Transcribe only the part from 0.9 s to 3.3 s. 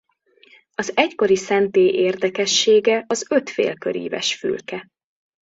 egykori szentély érdekessége az